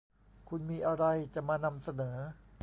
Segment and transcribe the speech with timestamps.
[0.49, 2.17] คุณมีอะไรจะมานำเสนอ